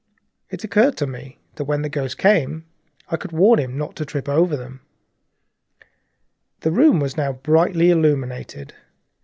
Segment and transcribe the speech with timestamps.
[0.49, 2.65] It occurred to me that when the ghost came
[3.09, 4.81] I could warn him not to trip over them.
[6.61, 8.73] The room was now quite brightly illuminated.